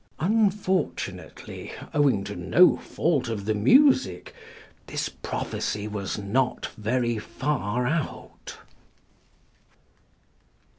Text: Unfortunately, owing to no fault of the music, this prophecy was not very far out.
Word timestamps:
Unfortunately, 0.19 1.73
owing 1.93 2.23
to 2.23 2.35
no 2.35 2.75
fault 2.75 3.29
of 3.29 3.45
the 3.45 3.53
music, 3.53 4.33
this 4.87 5.09
prophecy 5.09 5.87
was 5.87 6.17
not 6.17 6.65
very 6.75 7.19
far 7.19 7.85
out. 7.85 8.57